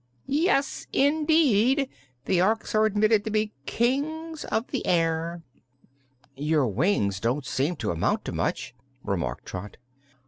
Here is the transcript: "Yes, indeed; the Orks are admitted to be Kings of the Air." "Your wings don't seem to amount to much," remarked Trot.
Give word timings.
"Yes, 0.25 0.87
indeed; 0.91 1.87
the 2.25 2.39
Orks 2.39 2.73
are 2.73 2.85
admitted 2.87 3.23
to 3.23 3.29
be 3.29 3.53
Kings 3.67 4.45
of 4.45 4.71
the 4.71 4.83
Air." 4.87 5.43
"Your 6.35 6.67
wings 6.69 7.19
don't 7.19 7.45
seem 7.45 7.75
to 7.75 7.91
amount 7.91 8.25
to 8.25 8.31
much," 8.31 8.73
remarked 9.03 9.45
Trot. 9.45 9.77